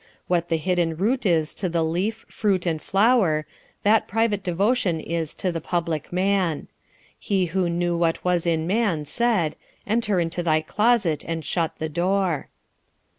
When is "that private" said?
3.83-4.41